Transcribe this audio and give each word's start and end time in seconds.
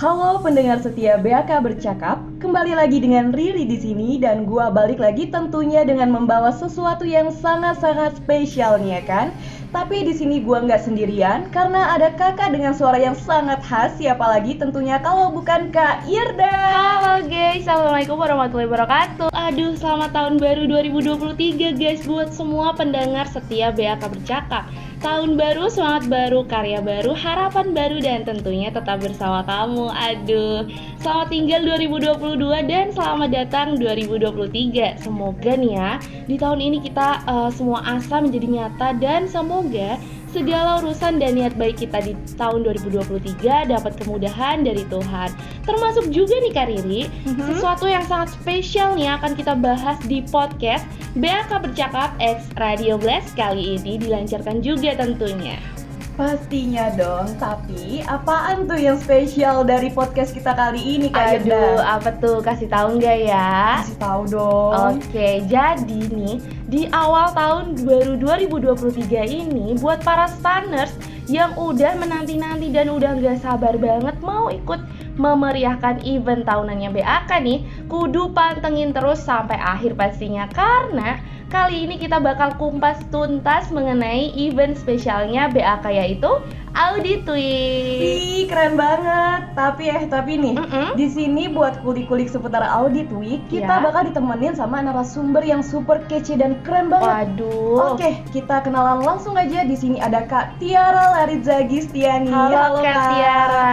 Halo 0.00 0.40
pendengar 0.40 0.80
setia 0.80 1.20
BAK 1.20 1.60
bercakap, 1.60 2.24
kembali 2.40 2.72
lagi 2.72 3.04
dengan 3.04 3.36
Riri 3.36 3.68
di 3.68 3.76
sini 3.76 4.16
dan 4.16 4.48
gua 4.48 4.72
balik 4.72 4.96
lagi 4.96 5.28
tentunya 5.28 5.84
dengan 5.84 6.08
membawa 6.08 6.48
sesuatu 6.48 7.04
yang 7.04 7.28
sangat-sangat 7.28 8.16
spesial 8.16 8.80
nih 8.80 8.96
ya 8.96 9.02
kan. 9.04 9.26
Tapi 9.76 10.08
di 10.08 10.16
sini 10.16 10.40
gua 10.40 10.64
nggak 10.64 10.80
sendirian 10.80 11.52
karena 11.52 11.92
ada 11.94 12.08
kakak 12.16 12.56
dengan 12.56 12.72
suara 12.72 12.96
yang 12.96 13.14
sangat 13.14 13.60
khas, 13.60 13.92
siapa 14.00 14.24
lagi 14.24 14.56
tentunya 14.56 14.96
kalau 15.04 15.28
bukan 15.36 15.68
Kak 15.68 16.08
Irda. 16.08 16.48
Halo 16.48 17.28
guys, 17.28 17.68
Assalamualaikum 17.68 18.16
warahmatullahi 18.16 18.72
wabarakatuh. 18.72 19.30
Aduh, 19.50 19.74
selamat 19.74 20.14
tahun 20.14 20.38
baru 20.38 20.62
2023 20.70 21.74
guys 21.74 22.06
Buat 22.06 22.30
semua 22.30 22.70
pendengar 22.70 23.26
setia 23.26 23.74
BAK 23.74 24.06
Bercakap 24.06 24.70
Tahun 25.02 25.34
baru, 25.34 25.66
semangat 25.66 26.06
baru, 26.06 26.46
karya 26.46 26.78
baru, 26.78 27.18
harapan 27.18 27.74
baru 27.74 27.98
Dan 27.98 28.22
tentunya 28.22 28.70
tetap 28.70 29.02
bersama 29.02 29.42
kamu 29.42 29.90
Aduh, 29.90 30.70
selamat 31.02 31.34
tinggal 31.34 31.66
2022 32.38 32.70
dan 32.70 32.86
selamat 32.94 33.30
datang 33.34 33.68
2023 33.74 35.02
Semoga 35.02 35.52
nih 35.58 35.72
ya, 35.74 35.90
di 36.30 36.38
tahun 36.38 36.62
ini 36.62 36.78
kita 36.78 37.26
uh, 37.26 37.50
semua 37.50 37.82
asa 37.82 38.22
menjadi 38.22 38.46
nyata 38.46 38.94
Dan 39.02 39.26
semoga 39.26 39.98
segala 40.30 40.78
urusan 40.78 41.18
dan 41.18 41.34
niat 41.34 41.58
baik 41.58 41.82
kita 41.82 41.98
di 42.06 42.14
tahun 42.38 42.62
2023 42.62 43.74
dapat 43.74 43.92
kemudahan 43.98 44.62
dari 44.62 44.86
Tuhan. 44.86 45.34
Termasuk 45.66 46.06
juga 46.14 46.38
nih 46.38 46.54
Kak 46.54 46.66
Riri, 46.70 47.02
mm-hmm. 47.10 47.50
sesuatu 47.50 47.90
yang 47.90 48.06
sangat 48.06 48.30
spesial 48.38 48.94
nih 48.94 49.10
akan 49.10 49.34
kita 49.34 49.58
bahas 49.58 49.98
di 50.06 50.22
podcast 50.30 50.86
BAK 51.18 51.66
Bercakap 51.66 52.14
X 52.22 52.46
Radio 52.62 52.94
Blast 52.94 53.34
kali 53.34 53.74
ini 53.74 53.98
dilancarkan 53.98 54.62
juga 54.62 54.94
tentunya. 54.94 55.58
Pastinya 56.18 56.90
dong, 56.98 57.32
tapi 57.38 58.02
apaan 58.04 58.66
tuh 58.66 58.76
yang 58.76 58.98
spesial 58.98 59.62
dari 59.62 59.88
podcast 59.94 60.34
kita 60.36 60.52
kali 60.52 60.78
ini 60.78 61.08
Kak 61.08 61.46
Aduh, 61.46 61.80
apa 61.80 62.10
tuh? 62.18 62.42
Kasih 62.44 62.66
tahu 62.66 62.98
nggak 62.98 63.18
ya? 63.30 63.80
Kasih 63.82 63.98
tahu 63.98 64.22
dong. 64.28 64.98
Oke, 64.98 65.46
jadi 65.46 66.00
nih 66.10 66.36
di 66.66 66.86
awal 66.90 67.34
tahun 67.34 67.82
baru 67.82 68.14
2023 68.20 69.10
ini 69.26 69.78
buat 69.78 70.02
para 70.02 70.28
stanners 70.28 70.92
yang 71.30 71.54
udah 71.54 71.94
menanti-nanti 71.94 72.74
dan 72.74 72.90
udah 72.90 73.14
nggak 73.14 73.38
sabar 73.38 73.78
banget 73.78 74.18
mau 74.18 74.50
ikut 74.50 74.82
memeriahkan 75.14 76.02
event 76.02 76.42
tahunannya 76.42 76.90
BAK 76.90 77.30
nih, 77.44 77.58
kudu 77.86 78.34
pantengin 78.34 78.90
terus 78.90 79.22
sampai 79.22 79.56
akhir 79.56 79.94
pastinya 79.94 80.48
karena 80.50 81.22
Kali 81.50 81.82
ini 81.82 81.98
kita 81.98 82.22
bakal 82.22 82.54
kumpas 82.62 83.02
tuntas 83.10 83.74
mengenai 83.74 84.30
event 84.38 84.78
spesialnya 84.78 85.50
BAK 85.50 85.82
yaitu 85.90 86.30
Audit 86.70 87.26
Week. 87.26 87.98
Wih, 87.98 88.42
keren 88.46 88.78
banget. 88.78 89.50
Tapi 89.58 89.90
eh 89.90 90.04
tapi 90.06 90.38
nih, 90.38 90.54
mm 90.54 90.66
-mm. 90.70 90.88
di 90.94 91.06
sini 91.10 91.50
buat 91.50 91.82
kulik-kulik 91.82 92.30
seputar 92.30 92.62
Audit 92.62 93.10
Week, 93.10 93.42
kita 93.50 93.78
yeah. 93.78 93.82
bakal 93.82 94.06
ditemenin 94.06 94.54
sama 94.54 94.78
narasumber 94.78 95.42
yang 95.42 95.60
super 95.66 95.98
kece 96.06 96.38
dan 96.38 96.62
keren 96.62 96.86
banget. 96.86 97.34
Waduh. 97.34 97.98
Oke, 97.98 98.22
kita 98.30 98.62
kenalan 98.62 99.02
langsung 99.02 99.34
aja. 99.34 99.66
Di 99.66 99.74
sini 99.74 99.98
ada 99.98 100.22
Kak 100.24 100.62
Tiara 100.62 101.18
Laridza 101.18 101.66
Gistiani. 101.66 102.30
Halo, 102.30 102.54
Halo 102.54 102.78
Kak, 102.80 102.94
Kak 102.94 103.06
Tiara. 103.14 103.70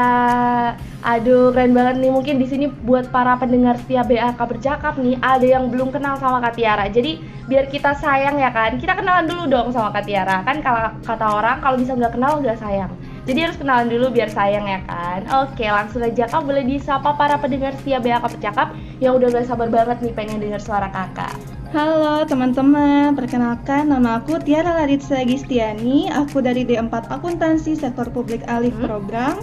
Aduh, 1.07 1.55
keren 1.55 1.71
banget 1.71 2.03
nih. 2.03 2.11
Mungkin 2.11 2.35
di 2.41 2.47
sini 2.49 2.65
buat 2.83 3.13
para 3.13 3.37
pendengar 3.39 3.79
setia 3.79 4.03
BAK 4.03 4.41
bercakap 4.43 4.99
nih, 4.99 5.15
ada 5.23 5.45
yang 5.45 5.69
belum 5.71 5.93
kenal 5.93 6.17
sama 6.17 6.43
Kak 6.43 6.57
Tiara. 6.59 6.89
Jadi, 6.89 7.21
biar 7.47 7.71
kita 7.71 7.95
sayang 7.95 8.35
ya 8.41 8.51
kan, 8.51 8.75
kita 8.75 8.97
kenalan 8.97 9.29
dulu 9.29 9.47
dong 9.47 9.67
sama 9.71 9.95
Kak 9.95 10.03
Tiara. 10.03 10.43
Kan 10.43 10.59
kalau 10.59 10.91
kata 11.05 11.25
orang 11.31 11.57
kalau 11.63 11.77
bisa 11.79 11.95
nggak 11.95 12.11
kenal 12.17 12.43
nggak 12.43 12.59
sayang. 12.59 12.91
Jadi 13.27 13.43
harus 13.43 13.59
kenalan 13.59 13.91
dulu 13.91 14.07
biar 14.15 14.31
sayang 14.31 14.63
ya 14.63 14.79
kan. 14.87 15.19
Oke, 15.43 15.67
langsung 15.67 15.99
aja 15.99 16.31
Kak 16.31 16.47
boleh 16.47 16.63
disapa 16.63 17.11
para 17.19 17.35
pendengar 17.35 17.75
setia 17.75 17.99
BAK 17.99 18.23
bercakap 18.23 18.71
yang 19.03 19.19
udah 19.19 19.27
gak 19.35 19.51
sabar 19.51 19.67
banget 19.67 19.99
nih 19.99 20.15
pengen 20.15 20.39
dengar 20.39 20.63
suara 20.63 20.87
Kakak. 20.87 21.35
Halo 21.75 22.23
teman-teman, 22.23 23.11
perkenalkan 23.19 23.91
nama 23.91 24.23
aku 24.23 24.39
Tiara 24.39 24.71
Laritsa 24.79 25.27
Gistiani, 25.27 26.07
aku 26.07 26.39
dari 26.39 26.63
D4 26.63 27.11
Akuntansi 27.11 27.75
Sektor 27.75 28.07
Publik 28.07 28.47
Alif 28.47 28.71
hmm? 28.79 28.87
Program 28.87 29.35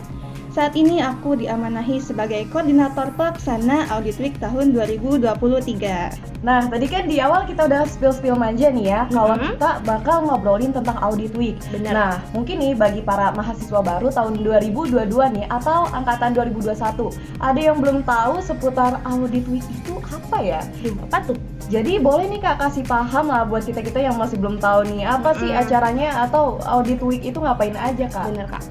saat 0.55 0.79
ini 0.79 1.03
aku 1.03 1.35
diamanahi 1.35 1.99
sebagai 1.99 2.47
koordinator 2.55 3.11
pelaksana 3.19 3.91
Audit 3.91 4.23
Week 4.23 4.39
tahun 4.39 4.71
2023. 4.71 6.47
Nah, 6.47 6.71
tadi 6.71 6.87
kan 6.87 7.11
di 7.11 7.19
awal 7.19 7.43
kita 7.43 7.67
udah 7.67 7.83
spill-spill 7.91 8.39
manja 8.39 8.71
nih 8.71 8.87
ya, 8.87 9.11
kalau 9.11 9.35
mm-hmm. 9.35 9.59
kita 9.59 9.71
bakal 9.83 10.23
ngobrolin 10.23 10.71
tentang 10.71 10.95
Audit 11.03 11.35
Week. 11.35 11.59
Bener. 11.75 11.91
Nah, 11.91 12.23
mungkin 12.31 12.63
nih 12.63 12.79
bagi 12.79 13.03
para 13.03 13.35
mahasiswa 13.35 13.83
baru 13.83 14.15
tahun 14.15 14.47
2022 14.47 15.11
nih 15.11 15.45
atau 15.51 15.91
angkatan 15.91 16.31
2021, 16.39 17.11
ada 17.43 17.59
yang 17.59 17.83
belum 17.83 18.07
tahu 18.07 18.39
seputar 18.39 19.03
Audit 19.03 19.51
Week 19.51 19.67
itu 19.67 19.99
apa 20.07 20.39
ya? 20.39 20.63
Apa 21.11 21.35
tuh? 21.35 21.39
Jadi 21.73 21.97
boleh 21.97 22.29
nih 22.29 22.45
kak 22.45 22.61
kasih 22.61 22.85
paham 22.85 23.33
lah 23.33 23.43
buat 23.49 23.65
kita 23.65 23.81
kita 23.81 23.97
yang 24.05 24.21
masih 24.21 24.37
belum 24.37 24.61
tahu 24.61 24.85
nih 24.85 25.09
apa 25.09 25.33
sih 25.41 25.49
mm-hmm. 25.49 25.63
acaranya 25.65 26.09
atau 26.29 26.61
audit 26.69 27.01
week 27.01 27.25
itu 27.25 27.41
ngapain 27.41 27.73
aja 27.73 28.05
kak? 28.05 28.29
Bener 28.29 28.47
kak. 28.47 28.63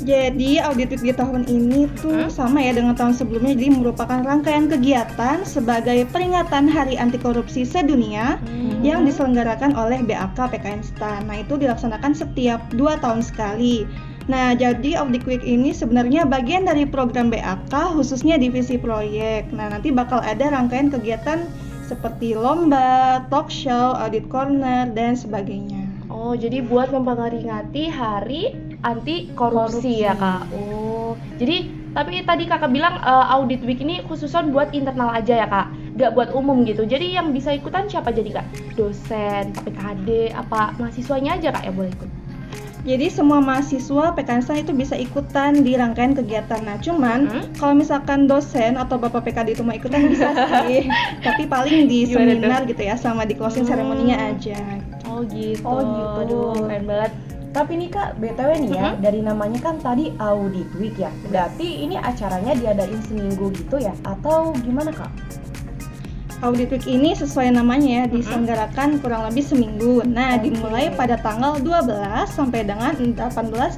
Jadi 0.00 0.56
audit 0.56 0.88
week 0.96 1.04
di 1.04 1.12
tahun 1.12 1.44
ini 1.44 1.84
tuh 2.00 2.24
hmm? 2.24 2.32
sama 2.32 2.64
ya 2.64 2.72
dengan 2.72 2.96
tahun 2.96 3.12
sebelumnya 3.12 3.52
jadi 3.52 3.68
merupakan 3.68 4.24
rangkaian 4.24 4.64
kegiatan 4.64 5.44
sebagai 5.44 6.08
peringatan 6.08 6.72
Hari 6.72 6.96
Anti 6.96 7.20
Korupsi 7.20 7.68
Sedunia 7.68 8.40
hmm. 8.40 8.80
yang 8.80 9.04
diselenggarakan 9.04 9.76
oleh 9.76 10.00
BAK 10.00 10.56
PKN 10.56 10.80
STAN. 10.80 11.28
Nah 11.28 11.44
itu 11.44 11.60
dilaksanakan 11.60 12.16
setiap 12.16 12.64
dua 12.72 12.96
tahun 12.96 13.20
sekali. 13.20 13.84
Nah, 14.30 14.54
jadi 14.54 15.00
Audit 15.02 15.26
Week 15.26 15.42
ini 15.42 15.74
sebenarnya 15.74 16.22
bagian 16.22 16.62
dari 16.62 16.86
program 16.86 17.34
BAK 17.34 17.98
khususnya 17.98 18.38
divisi 18.38 18.78
proyek. 18.78 19.50
Nah, 19.50 19.74
nanti 19.74 19.90
bakal 19.90 20.22
ada 20.22 20.54
rangkaian 20.54 20.86
kegiatan 20.86 21.50
seperti 21.90 22.38
lomba, 22.38 23.26
talk 23.26 23.50
show, 23.50 23.98
audit 23.98 24.30
corner, 24.30 24.86
dan 24.94 25.18
sebagainya. 25.18 25.82
Oh, 26.06 26.38
jadi 26.38 26.62
buat 26.62 26.94
memperingati 26.94 27.90
hari 27.90 28.54
anti 28.80 29.28
korupsi, 29.36 29.80
korupsi. 29.80 30.04
ya 30.06 30.14
kak. 30.16 30.48
Oh, 30.56 31.12
jadi 31.36 31.68
tapi 31.90 32.22
tadi 32.22 32.46
kakak 32.46 32.70
bilang 32.70 33.02
uh, 33.02 33.34
audit 33.34 33.66
week 33.66 33.82
ini 33.82 33.98
khususan 34.06 34.54
buat 34.54 34.70
internal 34.70 35.10
aja 35.10 35.42
ya 35.42 35.46
kak, 35.50 35.74
gak 35.98 36.14
buat 36.14 36.30
umum 36.30 36.62
gitu. 36.62 36.86
Jadi 36.86 37.18
yang 37.18 37.34
bisa 37.34 37.50
ikutan 37.50 37.90
siapa 37.90 38.14
jadi 38.14 38.40
kak? 38.40 38.46
Dosen, 38.78 39.50
PKD, 39.66 40.30
apa 40.32 40.72
mahasiswanya 40.78 41.36
aja 41.36 41.50
kak 41.50 41.66
yang 41.66 41.74
boleh 41.74 41.90
ikut? 41.90 42.10
Jadi 42.80 43.12
semua 43.12 43.44
mahasiswa 43.44 44.16
PKN 44.16 44.64
itu 44.64 44.72
bisa 44.72 44.96
ikutan 44.96 45.60
di 45.60 45.76
rangkaian 45.76 46.16
kegiatan. 46.16 46.64
Nah, 46.64 46.80
cuman 46.80 47.28
hmm? 47.28 47.60
kalau 47.60 47.76
misalkan 47.76 48.24
dosen 48.24 48.80
atau 48.80 48.96
bapak 48.96 49.28
PKD 49.28 49.60
itu 49.60 49.60
mau 49.60 49.76
ikutan 49.76 50.08
bisa 50.08 50.32
sih, 50.64 50.88
tapi 51.26 51.44
paling 51.44 51.84
di 51.92 52.08
Gimana 52.08 52.32
seminar 52.32 52.60
tuh? 52.64 52.72
gitu 52.72 52.82
ya, 52.88 52.96
sama 52.96 53.28
di 53.28 53.36
closing 53.36 53.68
hmm. 53.68 54.08
aja. 54.16 54.56
Oh 55.04 55.20
gitu. 55.28 55.60
Oh 55.68 55.80
gitu. 55.84 56.20
Aduh, 56.24 56.44
keren 56.64 56.84
banget. 56.88 57.12
Tapi 57.50 57.72
nih 57.82 57.90
kak, 57.90 58.22
btw 58.22 58.50
nih 58.62 58.70
ya, 58.70 58.86
mm-hmm. 58.94 59.02
dari 59.02 59.20
namanya 59.26 59.58
kan 59.58 59.76
tadi 59.82 60.14
audit 60.22 60.70
week 60.78 60.94
ya. 60.94 61.10
Berarti 61.26 61.82
ini 61.82 61.98
acaranya 61.98 62.54
diadain 62.54 63.02
seminggu 63.10 63.50
gitu 63.50 63.82
ya? 63.82 63.90
Atau 64.06 64.54
gimana 64.62 64.94
kak? 64.94 65.10
Audit 66.40 66.72
Week 66.72 66.88
ini 66.88 67.12
sesuai 67.12 67.52
namanya 67.52 67.88
ya, 68.00 68.04
diselenggarakan 68.08 68.96
kurang 69.04 69.28
lebih 69.28 69.44
seminggu. 69.44 70.00
Nah, 70.08 70.40
okay. 70.40 70.48
dimulai 70.48 70.88
pada 70.88 71.20
tanggal 71.20 71.60
12 71.60 71.92
sampai 72.32 72.64
dengan 72.64 72.96
18 72.96 73.20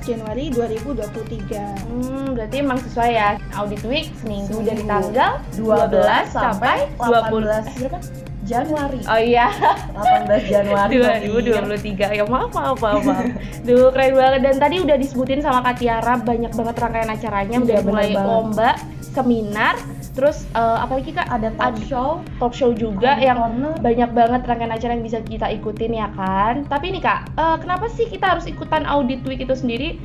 Januari 0.06 0.46
2023. 0.54 1.58
Hmm, 1.90 2.38
berarti 2.38 2.62
emang 2.62 2.78
sesuai 2.86 3.10
ya. 3.18 3.34
Audit 3.58 3.82
Week 3.82 4.06
seminggu, 4.22 4.62
seminggu. 4.62 4.70
dari 4.70 4.82
tanggal 4.86 5.42
12, 5.58 6.06
12 6.06 6.30
sampai 6.30 6.76
20 7.02 7.50
berapa? 7.50 7.98
Januari. 8.42 8.98
Oh 9.06 9.20
iya. 9.22 9.46
18 9.94 10.50
Januari 10.50 10.98
2023. 10.98 12.18
Ya 12.18 12.24
maaf 12.26 12.50
maaf 12.50 12.78
maaf. 12.82 13.02
maaf. 13.06 13.26
Duh 13.62 13.94
keren 13.94 14.18
banget 14.18 14.40
dan 14.42 14.56
tadi 14.58 14.76
udah 14.82 14.96
disebutin 14.98 15.40
sama 15.42 15.62
Kak 15.62 15.78
Tiara 15.78 16.18
banyak 16.18 16.50
banget 16.50 16.74
rangkaian 16.74 17.10
acaranya 17.10 17.56
udah 17.62 17.78
iya, 17.78 17.86
mulai 17.86 18.08
lomba, 18.18 18.70
seminar, 18.98 19.78
terus 20.18 20.42
uh, 20.58 20.82
apalagi 20.82 21.14
Kak 21.14 21.30
ada 21.30 21.54
talk 21.54 21.78
show, 21.86 22.18
talk 22.42 22.50
show 22.50 22.74
juga 22.74 23.14
yang 23.22 23.38
corner. 23.38 23.78
banyak 23.78 24.10
banget 24.10 24.40
rangkaian 24.42 24.72
acara 24.74 24.92
yang 24.98 25.04
bisa 25.06 25.18
kita 25.22 25.46
ikutin 25.54 25.92
ya 25.94 26.08
kan. 26.18 26.66
Tapi 26.66 26.98
nih 26.98 27.02
Kak, 27.02 27.38
uh, 27.38 27.56
kenapa 27.62 27.86
sih 27.94 28.10
kita 28.10 28.34
harus 28.34 28.50
ikutan 28.50 28.82
audit 28.90 29.22
week 29.22 29.38
itu 29.38 29.54
sendiri? 29.54 30.02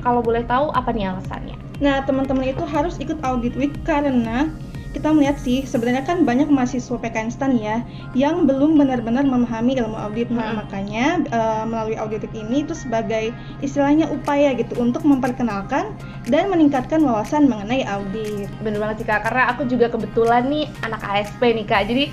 Kalau 0.00 0.22
boleh 0.22 0.46
tahu 0.46 0.72
apa 0.72 0.94
nih 0.94 1.12
alasannya? 1.12 1.58
Nah, 1.80 2.04
teman-teman 2.04 2.44
itu 2.52 2.64
harus 2.64 3.00
ikut 3.00 3.20
audit 3.24 3.56
week 3.56 3.72
karena 3.84 4.52
kita 4.90 5.14
melihat 5.14 5.38
sih 5.38 5.62
sebenarnya 5.62 6.02
kan 6.02 6.26
banyak 6.26 6.50
mahasiswa 6.50 6.98
PKN 6.98 7.30
STAN 7.30 7.52
ya 7.62 7.86
yang 8.18 8.42
belum 8.42 8.74
benar-benar 8.74 9.22
memahami 9.22 9.78
ilmu 9.78 9.94
audit. 9.94 10.28
Nah, 10.34 10.58
makanya 10.58 11.22
uh, 11.30 11.62
melalui 11.62 11.94
audit 11.94 12.26
ini 12.34 12.66
itu 12.66 12.74
sebagai 12.74 13.30
istilahnya 13.62 14.10
upaya 14.10 14.50
gitu 14.58 14.74
untuk 14.82 15.06
memperkenalkan 15.06 15.94
dan 16.26 16.50
meningkatkan 16.50 16.98
wawasan 17.06 17.46
mengenai 17.46 17.86
audit. 17.86 18.50
Bener 18.66 18.82
banget 18.82 19.02
sih 19.02 19.06
Kak, 19.06 19.30
karena 19.30 19.54
aku 19.54 19.62
juga 19.70 19.86
kebetulan 19.86 20.50
nih 20.50 20.66
anak 20.82 21.02
ASP 21.06 21.38
nih 21.38 21.66
Kak. 21.66 21.86
Jadi 21.86 22.04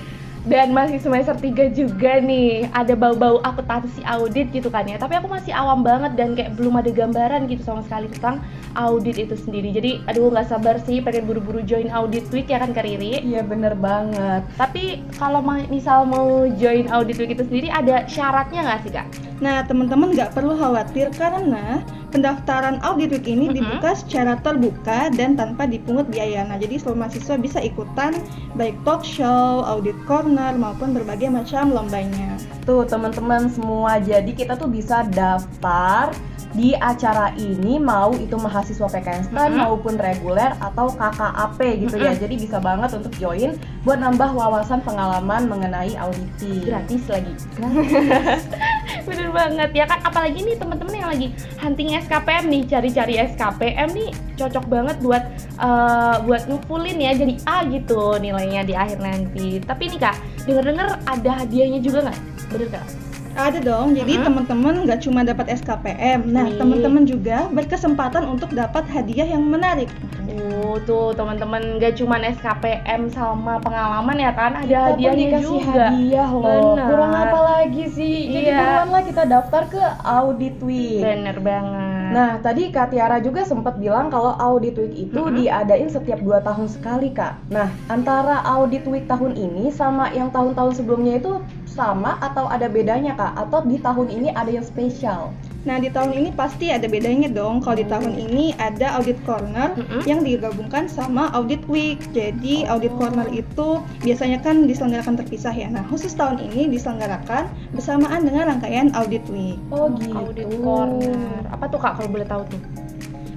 dan 0.46 0.70
masih 0.70 1.02
semester 1.02 1.34
3 1.34 1.74
juga 1.74 2.22
nih 2.22 2.70
ada 2.70 2.94
bau-bau 2.94 3.42
akuntansi 3.42 4.04
audit 4.06 4.52
gitu 4.54 4.70
kan 4.70 4.86
ya 4.86 5.00
tapi 5.00 5.18
aku 5.18 5.26
masih 5.26 5.50
awam 5.50 5.82
banget 5.82 6.14
dan 6.14 6.38
kayak 6.38 6.54
belum 6.54 6.78
ada 6.78 6.90
gambaran 6.94 7.50
gitu 7.50 7.66
sama 7.66 7.82
sekali 7.82 8.06
tentang 8.12 8.38
audit 8.78 9.18
itu 9.18 9.34
sendiri 9.34 9.74
jadi 9.74 10.04
aduh 10.06 10.30
nggak 10.30 10.46
sabar 10.46 10.76
sih 10.84 11.02
pengen 11.02 11.26
buru-buru 11.26 11.64
join 11.66 11.90
audit 11.90 12.28
week 12.30 12.46
ya 12.52 12.62
kan 12.62 12.70
Kak 12.70 12.86
Riri 12.86 13.24
Iya 13.24 13.42
bener 13.42 13.74
banget. 13.74 14.46
tapi 14.54 15.02
kalau 15.18 15.42
misal 15.72 16.06
mau 16.06 16.46
join 16.60 16.86
audit 16.92 17.18
week 17.18 17.34
itu 17.34 17.42
sendiri 17.42 17.68
ada 17.72 18.06
syaratnya 18.06 18.60
nggak 18.62 18.80
sih 18.84 18.92
kak? 18.92 19.06
Nah, 19.38 19.62
teman-teman 19.62 20.18
nggak 20.18 20.34
perlu 20.34 20.58
khawatir 20.58 21.14
karena 21.14 21.82
pendaftaran 22.10 22.80
audit 22.84 23.12
week 23.12 23.28
ini 23.28 23.52
dibuka 23.52 23.92
secara 23.96 24.40
terbuka 24.40 25.12
dan 25.14 25.36
tanpa 25.36 25.68
dipungut 25.68 26.08
biaya. 26.08 26.44
Nah, 26.48 26.56
jadi 26.56 26.80
seluruh 26.80 27.06
mahasiswa 27.06 27.36
bisa 27.36 27.58
ikutan 27.60 28.16
baik 28.56 28.76
talk 28.82 29.04
show, 29.04 29.64
audit 29.64 29.96
corner 30.08 30.56
maupun 30.56 30.96
berbagai 30.96 31.28
macam 31.28 31.72
lombanya. 31.72 32.36
Tuh 32.64 32.84
teman-teman 32.84 33.48
semua, 33.52 34.00
jadi 34.00 34.28
kita 34.32 34.56
tuh 34.56 34.68
bisa 34.68 35.04
daftar 35.12 36.12
di 36.56 36.72
acara 36.80 37.36
ini 37.36 37.76
mau 37.76 38.16
itu 38.16 38.32
mahasiswa 38.40 38.88
PKN 38.88 39.22
STAN 39.28 39.52
Mm-mm. 39.52 39.60
maupun 39.68 40.00
reguler 40.00 40.56
atau 40.64 40.88
KKAP 40.96 41.60
gitu 41.84 41.96
ya. 42.00 42.16
Mm-mm. 42.16 42.22
Jadi 42.24 42.34
bisa 42.40 42.56
banget 42.58 42.90
untuk 42.96 43.12
join 43.20 43.52
buat 43.84 44.00
nambah 44.00 44.32
wawasan 44.32 44.80
pengalaman 44.80 45.44
mengenai 45.44 45.92
auditing. 46.00 46.64
Gratis 46.64 47.04
lagi. 47.12 47.32
Bener 49.06 49.28
banget 49.30 49.70
ya 49.74 49.84
kan 49.86 49.98
apalagi 50.02 50.42
nih 50.42 50.56
teman-teman 50.58 50.94
yang 50.94 51.10
lagi 51.10 51.28
hunting 51.60 51.94
SKPM 51.98 52.44
nih 52.50 52.62
cari-cari 52.66 53.14
SKPM 53.34 53.88
nih 53.94 54.10
cocok 54.38 54.64
banget 54.70 54.96
buat 55.02 55.24
eh, 55.58 56.16
buat 56.22 56.42
ngumpulin 56.46 56.98
ya 56.98 57.12
jadi 57.14 57.34
A 57.46 57.66
gitu 57.66 58.16
nilainya 58.18 58.62
di 58.64 58.74
akhir 58.74 58.98
nanti. 59.02 59.58
Tapi 59.62 59.82
nih 59.94 59.98
kak 60.00 60.16
denger-denger 60.46 60.88
ada 61.04 61.30
hadiahnya 61.44 61.80
juga 61.82 62.08
nggak? 62.08 62.18
Bener 62.54 62.68
kak? 62.72 63.07
Ada 63.38 63.62
dong, 63.62 63.94
jadi 63.94 64.18
Mhm. 64.18 64.24
teman-teman 64.26 64.74
nggak 64.82 64.98
cuma 64.98 65.22
dapat 65.22 65.46
SKPM, 65.48 66.26
nah 66.26 66.50
teman-teman 66.50 67.06
juga 67.06 67.46
berkesempatan 67.48 68.26
untuk 68.26 68.50
dapat 68.50 68.82
hadiah 68.90 69.30
yang 69.30 69.46
menarik. 69.46 69.86
Oh 70.28 70.74
tuh 70.80 71.14
teman-teman 71.14 71.78
gak 71.78 71.96
cuman 71.96 72.20
SKPM 72.26 73.06
sama 73.08 73.56
pengalaman 73.58 74.18
ya 74.18 74.30
kan 74.30 74.52
ada 74.52 74.66
Kita 74.66 74.80
pun 74.82 74.90
hadiahnya 74.92 75.26
dikasih 75.30 75.60
juga. 75.64 75.86
hadiah 75.88 76.28
loh. 76.28 76.42
Benar. 76.74 76.86
Kurang 76.90 77.12
apa 77.14 77.38
lagi 77.40 77.84
sih? 77.88 78.14
Jadi 78.28 78.48
Iya. 78.48 78.58
buruan 78.58 78.88
lah 78.90 79.02
kita 79.02 79.22
daftar 79.24 79.62
ke 79.64 79.82
Audit 80.02 80.56
Week. 80.60 81.00
Bener 81.00 81.36
banget. 81.38 81.97
Nah, 82.08 82.40
tadi 82.40 82.72
Kak 82.72 82.92
Tiara 82.92 83.20
juga 83.20 83.44
sempat 83.44 83.76
bilang 83.76 84.08
kalau 84.08 84.32
Audit 84.36 84.76
Week 84.80 84.94
itu 84.96 85.20
Mhm. 85.28 85.34
diadain 85.44 85.88
setiap 85.92 86.20
2 86.24 86.40
tahun 86.40 86.68
sekali, 86.68 87.12
Kak. 87.12 87.52
Nah, 87.52 87.68
antara 87.88 88.40
Audit 88.44 88.88
Week 88.88 89.04
tahun 89.04 89.36
ini 89.36 89.68
sama 89.68 90.08
yang 90.12 90.32
tahun-tahun 90.32 90.80
sebelumnya 90.80 91.20
itu 91.20 91.44
sama 91.68 92.16
atau 92.18 92.48
ada 92.48 92.66
bedanya, 92.66 93.12
Kak? 93.14 93.36
Atau 93.36 93.68
di 93.68 93.76
tahun 93.78 94.08
ini 94.08 94.32
ada 94.32 94.48
yang 94.48 94.64
spesial? 94.64 95.36
Nah, 95.66 95.82
di 95.82 95.90
tahun 95.90 96.14
ini 96.14 96.30
pasti 96.38 96.70
ada 96.70 96.86
bedanya 96.86 97.26
dong. 97.26 97.58
Kalau 97.58 97.76
di 97.82 97.86
tahun 97.90 98.14
ini 98.14 98.54
ada 98.62 98.94
audit 98.94 99.18
corner 99.26 99.74
Mhm. 99.74 100.00
yang 100.06 100.20
digabungkan 100.22 100.86
sama 100.86 101.34
audit 101.34 101.60
week. 101.66 101.98
Jadi, 102.14 102.62
audit 102.70 102.94
corner 102.94 103.26
itu 103.34 103.82
biasanya 104.06 104.38
kan 104.38 104.70
diselenggarakan 104.70 105.18
terpisah 105.18 105.50
ya. 105.50 105.66
Nah, 105.66 105.82
khusus 105.90 106.14
tahun 106.14 106.38
ini 106.38 106.70
diselenggarakan 106.70 107.50
bersamaan 107.74 108.22
dengan 108.22 108.54
rangkaian 108.54 108.94
audit 108.94 109.26
week. 109.34 109.58
Oh, 109.74 109.90
gitu. 109.98 110.14
Audit 110.14 110.46
corner. 110.62 111.42
Apa 111.50 111.64
tuh 111.66 111.80
kak 111.82 111.98
kalau 111.98 112.10
boleh 112.14 112.28
tahu 112.28 112.42
tuh? 112.46 112.62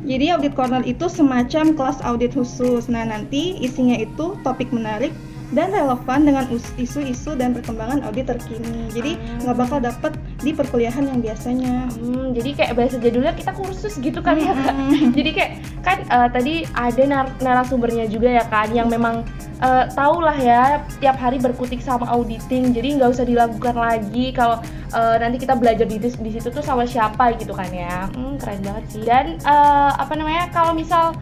Jadi, 0.06 0.26
audit 0.30 0.54
corner 0.54 0.86
itu 0.86 1.10
semacam 1.10 1.74
kelas 1.74 2.06
audit 2.06 2.38
khusus. 2.38 2.86
Nah, 2.86 3.02
nanti 3.02 3.58
isinya 3.58 3.98
itu 3.98 4.38
topik 4.46 4.70
menarik 4.70 5.14
dan 5.52 5.68
relevan 5.76 6.24
dengan 6.24 6.48
isu-isu 6.80 7.36
dan 7.36 7.52
perkembangan 7.52 8.08
audit 8.08 8.24
terkini. 8.24 8.88
Jadi, 8.96 9.20
Ah. 9.20 9.52
nggak 9.52 9.58
bakal 9.58 9.80
dapet 9.84 10.16
di 10.42 10.52
perkuliahan 10.58 11.06
yang 11.06 11.22
biasanya. 11.22 11.90
Hmm, 12.02 12.34
jadi 12.34 12.50
kayak 12.58 12.74
bahasa 12.74 12.98
jadulnya 12.98 13.34
kita 13.38 13.54
kursus 13.54 13.94
gitu 14.02 14.20
kan 14.26 14.38
ya 14.42 14.54
kak. 14.58 14.76
Jadi 15.18 15.30
kayak 15.38 15.52
kan 15.86 15.98
eh, 16.02 16.30
tadi 16.34 16.54
ada 16.74 17.04
nar- 17.06 17.38
narasumbernya 17.38 18.10
juga 18.10 18.42
ya 18.42 18.46
kan 18.50 18.74
yang 18.74 18.90
memang 18.90 19.22
eh, 19.62 19.86
tahu 19.94 20.26
lah 20.26 20.38
ya 20.38 20.82
tiap 20.98 21.22
hari 21.22 21.38
berkutik 21.38 21.80
sama 21.80 22.10
auditing. 22.10 22.74
Jadi 22.74 22.98
nggak 22.98 23.10
usah 23.14 23.26
dilakukan 23.26 23.78
lagi 23.78 24.34
kalau 24.34 24.58
eh, 24.94 25.16
nanti 25.22 25.38
kita 25.38 25.54
belajar 25.54 25.86
di, 25.86 26.02
di 26.02 26.30
situ 26.34 26.50
tuh 26.50 26.66
sama 26.66 26.90
siapa 26.90 27.38
gitu 27.38 27.54
kan 27.54 27.70
ya. 27.70 28.10
Hmm, 28.18 28.42
keren 28.42 28.66
banget 28.66 28.84
sih. 28.90 29.02
Dan 29.06 29.38
eh, 29.38 29.92
apa 29.94 30.14
namanya 30.18 30.50
kalau 30.50 30.74
misal 30.74 31.14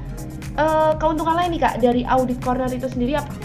eh, 0.55 0.91
keuntungan 0.95 1.35
lain 1.35 1.59
nih 1.59 1.61
kak 1.67 1.75
dari 1.83 2.01
audit 2.07 2.39
corner 2.39 2.71
itu 2.71 2.87
sendiri 2.87 3.19
apa? 3.19 3.35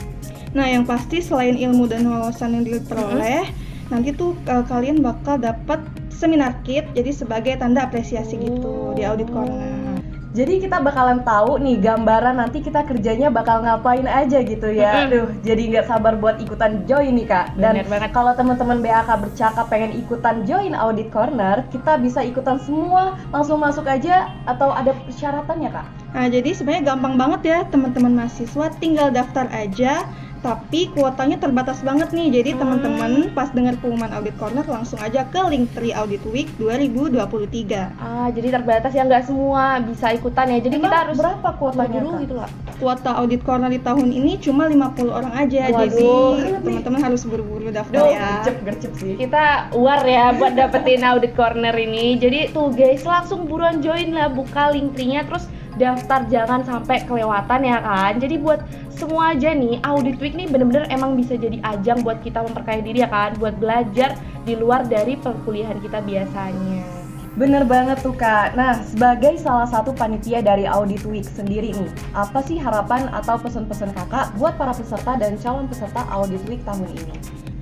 Nah, 0.55 0.71
yang 0.71 0.87
pasti 0.87 1.19
selain 1.19 1.59
ilmu 1.59 1.91
dan 1.91 2.07
wawasan 2.07 2.55
yang 2.55 2.63
diperoleh, 2.63 3.51
nanti 3.95 4.11
tuh 4.11 4.35
uh, 4.51 4.67
kalian 4.67 4.99
bakal 4.99 5.39
dapat 5.39 5.79
seminar 6.11 6.59
kit 6.67 6.83
jadi 6.99 7.15
sebagai 7.15 7.55
tanda 7.63 7.87
apresiasi 7.87 8.35
gitu 8.43 8.91
di 8.99 9.07
audit 9.07 9.31
corner. 9.31 9.95
Jadi 10.35 10.67
kita 10.67 10.83
bakalan 10.83 11.23
tahu 11.23 11.63
nih 11.63 11.79
gambaran 11.79 12.43
nanti 12.43 12.59
kita 12.59 12.83
kerjanya 12.83 13.31
bakal 13.31 13.63
ngapain 13.63 14.03
aja 14.03 14.43
gitu 14.43 14.67
ya. 14.67 15.07
Aduh, 15.07 15.31
jadi 15.47 15.63
nggak 15.71 15.87
sabar 15.87 16.19
buat 16.19 16.43
ikutan 16.43 16.83
join 16.91 17.15
nih 17.15 17.31
kak. 17.31 17.55
Dan 17.55 17.87
kalau 18.11 18.35
teman-teman 18.35 18.83
BAK 18.83 19.31
bercakap 19.31 19.71
pengen 19.71 19.95
ikutan 19.95 20.43
join 20.43 20.75
audit 20.75 21.07
corner, 21.15 21.63
kita 21.71 22.03
bisa 22.03 22.19
ikutan 22.27 22.59
semua 22.59 23.15
langsung 23.31 23.63
masuk 23.63 23.87
aja 23.87 24.35
atau 24.51 24.75
ada 24.75 24.91
persyaratannya 25.07 25.71
kak? 25.71 25.87
Nah, 26.19 26.27
jadi 26.27 26.51
sebenarnya 26.51 26.83
gampang 26.91 27.15
banget 27.15 27.41
ya 27.47 27.59
teman-teman 27.71 28.19
mahasiswa 28.19 28.75
tinggal 28.83 29.15
daftar 29.15 29.47
aja. 29.55 30.03
Tapi 30.45 30.93
kuotanya 30.93 31.41
terbatas 31.41 31.81
banget 31.81 32.13
nih. 32.13 32.29
Jadi 32.31 32.51
Hmm. 32.53 32.61
teman-teman 32.61 33.13
pas 33.33 33.49
dengar 33.49 33.81
pengumuman 33.81 34.13
audit 34.13 34.37
corner 34.37 34.63
langsung 34.63 35.01
aja 35.01 35.25
ke 35.25 35.41
link 35.41 35.65
Linktree 35.65 35.97
Audit 35.97 36.21
Week 36.29 36.49
2023. 36.61 37.97
Ah, 37.97 38.29
jadi 38.29 38.53
terbatas 38.53 38.93
ya 38.93 39.01
nggak 39.03 39.25
semua 39.25 39.81
bisa 39.81 40.13
ikutan 40.13 40.53
ya. 40.53 40.61
Jadi 40.61 40.77
Emang 40.77 40.87
kita 40.87 40.99
harus 41.01 41.17
berapa 41.17 41.49
kuotanya 41.57 41.89
buru-buru 41.97 42.13
kak? 42.13 42.21
gitu 42.21 42.35
lah. 42.37 42.49
Kuota 42.75 43.11
audit 43.17 43.41
corner 43.41 43.71
di 43.73 43.81
tahun 43.81 44.13
ini 44.13 44.37
cuma 44.37 44.69
50 44.69 45.09
orang 45.09 45.33
aja. 45.33 45.73
Waduh. 45.73 46.37
Jadi 46.37 46.61
teman-teman 46.69 47.01
harus 47.01 47.23
buru-buru 47.25 47.73
daftar 47.73 47.97
Duh, 47.97 48.13
ya. 48.13 48.21
gercep 48.37 48.57
gercep 48.61 48.93
sih. 49.01 49.15
kita 49.17 49.73
war 49.73 50.05
ya 50.05 50.37
buat 50.37 50.53
dapetin 50.53 51.01
audit 51.01 51.33
corner 51.33 51.73
ini 51.73 52.19
jadi 52.19 52.53
tuh 52.53 52.69
guys 52.69 53.01
langsung 53.03 53.49
buruan 53.49 53.81
join 53.81 54.13
lah 54.13 54.29
buka 54.29 54.69
link 54.69 54.93
tree-nya 54.93 55.25
terus 55.25 55.49
daftar 55.77 56.27
jangan 56.31 56.61
sampai 56.63 57.03
kelewatan 57.05 57.61
ya 57.67 57.79
kan 57.83 58.17
jadi 58.19 58.37
buat 58.41 58.61
semua 58.95 59.35
aja 59.35 59.51
nih 59.53 59.83
audit 59.83 60.17
week 60.23 60.39
nih 60.39 60.47
bener-bener 60.47 60.87
emang 60.91 61.19
bisa 61.19 61.35
jadi 61.35 61.59
ajang 61.63 62.07
buat 62.07 62.23
kita 62.23 62.43
memperkaya 62.47 62.81
diri 62.81 63.03
ya 63.03 63.11
kan 63.11 63.35
buat 63.39 63.59
belajar 63.59 64.15
di 64.47 64.55
luar 64.55 64.87
dari 64.87 65.19
perkuliahan 65.19 65.83
kita 65.83 65.99
biasanya 66.05 67.05
Bener 67.35 67.67
banget 67.67 67.99
tuh 67.99 68.15
kak. 68.15 68.55
Nah, 68.55 68.79
sebagai 68.79 69.35
salah 69.43 69.67
satu 69.67 69.91
panitia 69.91 70.39
dari 70.39 70.71
Audit 70.71 71.03
Week 71.03 71.27
sendiri 71.27 71.75
nih, 71.75 71.91
apa 72.15 72.39
sih 72.47 72.63
harapan 72.63 73.11
atau 73.11 73.35
pesan-pesan 73.43 73.91
kakak 73.91 74.31
buat 74.39 74.55
para 74.55 74.71
peserta 74.71 75.19
dan 75.19 75.35
calon 75.43 75.67
peserta 75.67 76.07
Audit 76.15 76.47
Week 76.47 76.63
tahun 76.63 76.87
ini? 76.95 77.11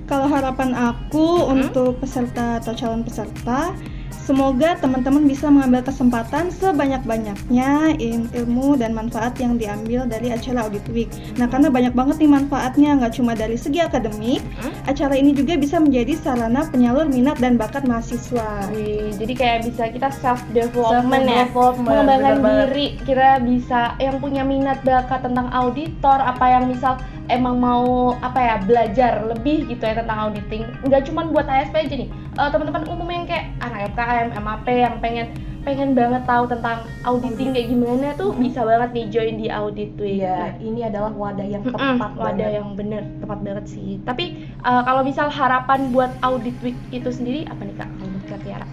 Kalau 0.05 0.29
harapan 0.29 0.77
aku 0.77 1.49
Hmm? 1.49 1.57
untuk 1.57 1.97
peserta 1.97 2.61
atau 2.61 2.77
calon 2.77 3.01
peserta, 3.01 3.73
semoga 4.23 4.79
teman-teman 4.79 5.27
bisa 5.27 5.51
mengambil 5.51 5.83
kesempatan 5.83 6.47
sebanyak-banyaknya 6.49 7.99
ilmu 7.99 8.79
dan 8.79 8.95
manfaat 8.95 9.35
yang 9.37 9.59
diambil 9.59 10.07
dari 10.07 10.31
acara 10.31 10.65
Audit 10.65 10.87
Week. 10.89 11.11
Nah, 11.35 11.51
karena 11.51 11.67
banyak 11.67 11.93
banget 11.93 12.23
nih 12.23 12.31
manfaatnya, 12.31 12.95
nggak 12.97 13.13
cuma 13.19 13.35
dari 13.35 13.59
segi 13.59 13.83
akademik, 13.83 14.39
Hmm? 14.63 14.71
acara 14.87 15.13
ini 15.17 15.35
juga 15.35 15.59
bisa 15.59 15.77
menjadi 15.81 16.15
sarana 16.15 16.63
penyalur 16.71 17.09
minat 17.09 17.37
dan 17.43 17.59
bakat 17.59 17.83
mahasiswa. 17.83 18.71
Wih, 18.71 19.11
jadi 19.19 19.33
kayak 19.35 19.59
bisa 19.67 19.83
kita 19.91 20.09
self 20.13 20.39
development 20.55 21.25
ya 21.27 21.43
Self-development, 21.43 21.83
mengembangkan 21.83 22.35
diri 22.71 22.87
kita 23.03 23.43
bisa 23.43 23.81
yang 23.99 24.17
punya 24.23 24.47
minat 24.47 24.79
bakat 24.87 25.25
tentang 25.25 25.51
auditor 25.51 26.17
apa 26.21 26.45
yang 26.47 26.71
misal 26.71 26.95
emang 27.33 27.57
mau 27.57 27.85
apa 28.19 28.37
ya 28.37 28.55
belajar 28.61 29.25
lebih 29.25 29.65
gitu 29.65 29.81
ya 29.81 29.97
tentang 29.97 30.29
auditing. 30.29 30.63
Nggak 30.81 31.09
cuma 31.09 31.25
buat 31.25 31.45
ASP 31.45 31.75
aja 31.75 31.95
nih. 31.97 32.09
Eh, 32.09 32.49
teman-teman 32.49 32.83
umum 32.87 33.07
yang 33.07 33.25
kayak 33.25 33.49
anak 33.59 33.93
FKM, 33.93 34.27
MAP 34.37 34.67
yang 34.69 34.95
pengen 35.01 35.27
pengen 35.63 35.95
banget 35.95 36.27
tahu 36.27 36.43
tentang 36.43 36.83
auditing 37.07 37.55
kayak 37.55 37.71
gimana 37.71 38.11
tuh 38.19 38.35
bisa 38.35 38.67
banget 38.67 38.89
nih 38.91 39.05
join 39.07 39.35
di 39.39 39.47
audit 39.47 39.95
week 39.95 40.19
Iya, 40.19 40.59
ini 40.59 40.83
adalah 40.83 41.07
wadah 41.15 41.47
yang 41.47 41.63
tepat 41.63 41.79
wadah 42.19 42.35
banget. 42.35 42.57
yang 42.59 42.67
bener 42.75 43.03
tepat 43.23 43.39
banget 43.39 43.65
sih. 43.71 43.95
Tapi 44.03 44.43
eh, 44.59 44.81
kalau 44.83 45.01
misal 45.01 45.31
harapan 45.31 45.87
buat 45.95 46.11
audit 46.19 46.55
week 46.59 46.75
itu 46.91 47.07
sendiri 47.07 47.47
apa 47.47 47.63
nih 47.63 47.75
kak? 47.79 47.87
Kalau 47.87 48.07
menurut 48.11 48.27
Kak 48.27 48.39
Tiara 48.43 48.67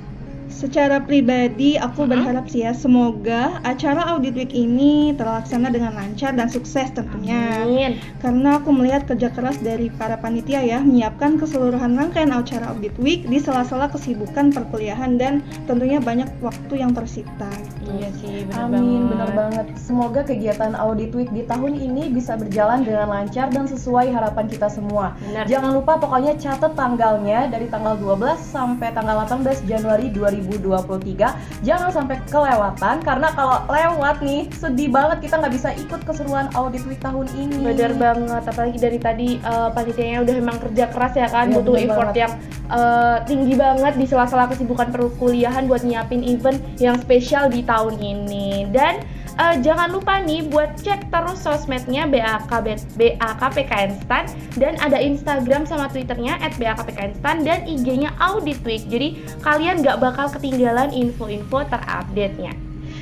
Secara 0.50 0.99
pribadi, 1.00 1.78
aku 1.78 2.04
berharap 2.04 2.50
sih 2.50 2.66
ya, 2.66 2.75
semoga 2.75 3.62
acara 3.62 4.12
Audit 4.12 4.35
Week 4.35 4.52
ini 4.52 5.14
terlaksana 5.14 5.71
dengan 5.71 5.95
lancar 5.95 6.35
dan 6.35 6.50
sukses 6.50 6.90
tentunya. 6.90 7.62
Amin. 7.64 8.02
Karena 8.19 8.59
aku 8.59 8.75
melihat 8.75 9.07
kerja 9.07 9.30
keras 9.30 9.62
dari 9.62 9.88
para 9.95 10.19
panitia 10.19 10.61
ya, 10.61 10.83
menyiapkan 10.83 11.38
keseluruhan 11.38 11.95
rangkaian 11.95 12.35
acara 12.35 12.75
Audit 12.75 12.92
Week 12.99 13.25
di 13.30 13.38
sela-sela 13.38 13.87
kesibukan 13.88 14.50
perkuliahan 14.50 15.16
dan 15.16 15.40
tentunya 15.71 16.02
banyak 16.02 16.28
waktu 16.42 16.83
yang 16.83 16.92
tersita. 16.92 17.49
Iya 17.87 18.11
sih, 18.19 18.45
benar 18.50 18.69
Amin, 18.69 18.83
banget. 18.83 19.11
benar 19.14 19.30
banget. 19.33 19.66
Semoga 19.78 20.21
kegiatan 20.26 20.75
Audit 20.76 21.14
Week 21.14 21.30
di 21.30 21.47
tahun 21.47 21.78
ini 21.78 22.11
bisa 22.11 22.35
berjalan 22.35 22.83
dengan 22.83 23.09
lancar 23.09 23.49
dan 23.54 23.71
sesuai 23.71 24.11
harapan 24.12 24.50
kita 24.50 24.66
semua. 24.66 25.14
Benar. 25.25 25.47
Jangan 25.47 25.71
lupa 25.78 25.97
pokoknya 25.97 26.37
catat 26.37 26.75
tanggalnya 26.75 27.49
dari 27.49 27.71
tanggal 27.71 27.97
12 27.97 28.37
sampai 28.42 28.90
tanggal 28.92 29.25
18 29.25 29.64
Januari 29.64 30.11
2023. 30.49 31.67
Jangan 31.67 31.91
sampai 31.93 32.17
kelewatan 32.29 32.97
karena 33.05 33.29
kalau 33.35 33.59
lewat 33.69 34.23
nih 34.25 34.49
sedih 34.57 34.89
banget 34.89 35.29
kita 35.29 35.35
nggak 35.41 35.55
bisa 35.55 35.69
ikut 35.77 36.01
keseruan 36.05 36.47
Audit 36.57 36.85
Week 36.89 37.01
tahun 37.01 37.27
ini. 37.37 37.65
Bener 37.75 37.93
banget, 37.97 38.43
apalagi 38.47 38.79
dari 38.81 38.99
tadi 38.99 39.29
eh, 39.37 39.69
panitianya 39.75 40.25
udah 40.25 40.35
emang 40.37 40.59
kerja 40.61 40.85
keras 40.89 41.13
ya 41.17 41.29
kan, 41.29 41.51
Iya, 41.51 41.57
butuh 41.61 41.75
effort 41.77 42.11
banget. 42.13 42.23
yang 42.25 42.33
eh, 42.71 43.17
tinggi 43.27 43.55
banget 43.59 43.95
di 43.97 44.07
sela-sela 44.09 44.49
kesibukan 44.49 44.89
perkuliahan 44.91 45.67
buat 45.67 45.83
nyiapin 45.83 46.23
event 46.25 46.59
yang 46.79 46.97
spesial 46.97 47.51
di 47.51 47.61
tahun 47.63 47.99
ini. 48.01 48.69
Dan 48.71 49.03
eh, 49.41 49.55
jangan 49.65 49.89
lupa 49.89 50.21
nih 50.21 50.45
buat 50.53 50.77
cek 50.77 51.09
terus 51.09 51.41
sosmednya 51.41 52.05
BAK 52.05 52.53
BAKPKN 53.01 53.91
Stan 54.05 54.25
dan 54.61 54.77
ada 54.85 55.01
Instagram 55.01 55.65
sama 55.65 55.89
Twitternya 55.89 56.37
@BAKPKN 56.61 57.13
Stan 57.17 57.41
dan 57.41 57.65
IG-nya 57.65 58.13
Audit 58.21 58.61
Week. 58.69 58.85
Jadi 58.85 59.25
kalian 59.41 59.81
nggak 59.81 59.99
bakal 59.99 60.29
ketinggalan 60.29 60.93
info-info 60.93 61.65
terupdate-nya. 61.67 62.53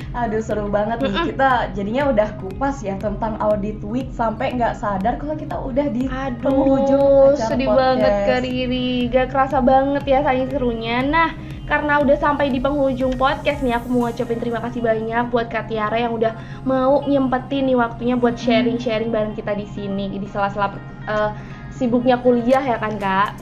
Aduh 0.09 0.41
seru 0.41 0.73
banget 0.73 1.05
nih 1.05 1.13
kita 1.33 1.69
jadinya 1.77 2.09
udah 2.09 2.29
kupas 2.41 2.81
ya 2.81 2.97
tentang 2.97 3.37
Audit 3.37 3.77
Week 3.85 4.09
sampai 4.09 4.57
nggak 4.57 4.73
sadar 4.81 5.21
kalau 5.21 5.37
kita 5.37 5.53
udah 5.53 5.85
di 5.93 6.09
penghujung 6.41 6.97
Aduh, 6.97 7.37
acara 7.37 7.45
sedih 7.45 7.69
podcast. 7.69 7.77
banget 7.77 8.13
ke 8.25 8.35
Riri. 8.41 8.89
Gak 9.13 9.27
kerasa 9.29 9.57
banget 9.61 10.03
ya 10.09 10.19
saking 10.25 10.49
serunya. 10.49 10.97
Nah, 11.05 11.29
karena 11.69 12.01
udah 12.01 12.17
sampai 12.17 12.49
di 12.49 12.57
penghujung 12.57 13.13
podcast 13.15 13.61
nih, 13.61 13.77
aku 13.77 13.93
mau 13.93 14.09
ngucapin 14.09 14.41
terima 14.41 14.57
kasih 14.65 14.81
banyak 14.81 15.29
buat 15.29 15.53
Kak 15.53 15.69
Tiara 15.69 16.01
yang 16.01 16.17
udah 16.17 16.33
mau 16.65 17.05
nyempetin 17.05 17.69
nih 17.69 17.77
waktunya 17.77 18.17
buat 18.17 18.33
sharing-sharing 18.33 19.13
bareng 19.13 19.37
kita 19.37 19.53
di 19.53 19.69
sini 19.69 20.09
di 20.17 20.25
sela-sela 20.25 20.73
eh, 21.05 21.31
sibuknya 21.69 22.17
kuliah 22.19 22.65
ya 22.65 22.81
kan 22.81 22.97
Kak? 22.97 23.37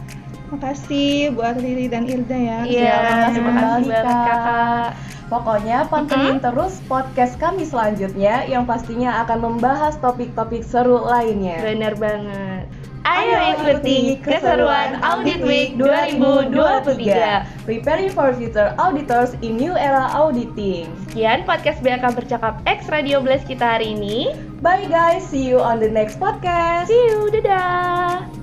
Makasih 0.52 1.36
buat 1.36 1.56
Riri 1.56 1.88
dan 1.88 2.04
Irda 2.04 2.38
ya. 2.38 2.60
Iya, 2.68 2.94
terima 3.00 3.24
kasih 3.24 3.42
banget 3.42 4.04
Kak. 4.04 4.04
Kakak. 4.06 4.90
Pokoknya 5.28 5.78
pantengin 5.92 6.40
terus 6.40 6.80
podcast 6.88 7.36
kami 7.36 7.68
selanjutnya 7.68 8.48
yang 8.48 8.64
pastinya 8.64 9.28
akan 9.28 9.44
membahas 9.44 10.00
topik-topik 10.00 10.64
seru 10.64 11.04
lainnya. 11.04 11.60
Bener 11.60 12.00
banget. 12.00 12.77
Ayo 13.08 13.40
ikuti 13.56 14.20
keseruan 14.20 15.00
Audit 15.00 15.40
Week 15.40 15.80
2023. 15.80 17.64
Preparing 17.64 18.12
for 18.12 18.36
future 18.36 18.76
auditors 18.76 19.32
in 19.40 19.56
new 19.56 19.72
era 19.80 20.12
auditing. 20.12 20.92
Sekian 21.08 21.48
podcast 21.48 21.80
BAK 21.80 22.04
Bercakap 22.20 22.60
X 22.68 22.92
Radio 22.92 23.24
Blast 23.24 23.48
kita 23.48 23.80
hari 23.80 23.96
ini. 23.96 24.36
Bye 24.60 24.92
guys, 24.92 25.24
see 25.24 25.48
you 25.48 25.64
on 25.64 25.80
the 25.80 25.88
next 25.88 26.20
podcast. 26.20 26.92
See 26.92 27.00
you, 27.08 27.32
dadah! 27.32 28.37